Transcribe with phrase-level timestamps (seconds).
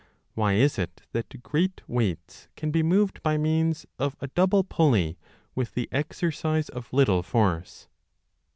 [0.33, 5.19] Why is it that great weights can be moved by means of a double pulley
[5.53, 7.87] with the exercise of little force